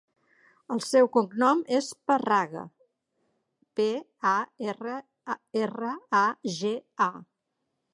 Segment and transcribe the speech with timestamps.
[0.75, 2.65] El seu cognom és Parraga:
[3.81, 3.87] pe,
[4.33, 4.35] a,
[4.73, 4.99] erra,
[5.69, 6.27] erra, a,
[6.61, 6.79] ge,
[7.13, 7.17] a.